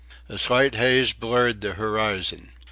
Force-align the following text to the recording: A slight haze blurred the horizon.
A 0.27 0.39
slight 0.39 0.73
haze 0.73 1.13
blurred 1.13 1.61
the 1.61 1.73
horizon. 1.73 2.53